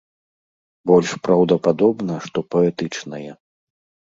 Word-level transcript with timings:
Больш 0.91 1.11
праўдападобна, 1.27 2.13
што 2.27 2.37
паэтычнае. 2.57 3.31